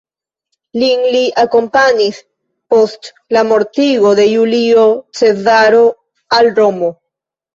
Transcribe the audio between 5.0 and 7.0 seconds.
Cezaro, al Romo.